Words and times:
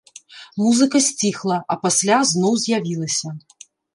Музыка 0.61 1.01
сціхла, 1.07 1.59
а 1.75 1.77
пасля 1.85 2.17
зноў 2.31 2.53
з'явілася. 2.65 3.37